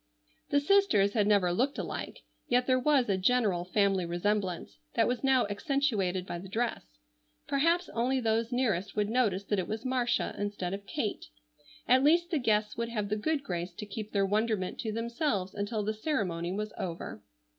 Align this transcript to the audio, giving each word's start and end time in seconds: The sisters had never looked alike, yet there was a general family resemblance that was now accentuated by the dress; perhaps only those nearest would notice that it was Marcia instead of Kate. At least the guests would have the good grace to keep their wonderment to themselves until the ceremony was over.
The 0.49 0.59
sisters 0.59 1.13
had 1.13 1.27
never 1.27 1.53
looked 1.53 1.77
alike, 1.77 2.23
yet 2.47 2.65
there 2.65 2.79
was 2.79 3.07
a 3.07 3.19
general 3.19 3.63
family 3.65 4.03
resemblance 4.03 4.79
that 4.95 5.07
was 5.07 5.23
now 5.23 5.45
accentuated 5.45 6.25
by 6.25 6.39
the 6.39 6.49
dress; 6.49 6.97
perhaps 7.45 7.87
only 7.89 8.19
those 8.19 8.51
nearest 8.51 8.95
would 8.95 9.11
notice 9.11 9.43
that 9.43 9.59
it 9.59 9.67
was 9.67 9.85
Marcia 9.85 10.33
instead 10.39 10.73
of 10.73 10.87
Kate. 10.87 11.27
At 11.87 12.03
least 12.03 12.31
the 12.31 12.39
guests 12.39 12.75
would 12.75 12.89
have 12.89 13.09
the 13.09 13.15
good 13.15 13.43
grace 13.43 13.75
to 13.75 13.85
keep 13.85 14.11
their 14.11 14.25
wonderment 14.25 14.79
to 14.79 14.91
themselves 14.91 15.53
until 15.53 15.83
the 15.83 15.93
ceremony 15.93 16.51
was 16.51 16.73
over. 16.79 17.21